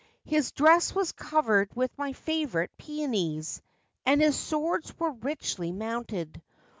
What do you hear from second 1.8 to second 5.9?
my favourite peonies, and his swords were richly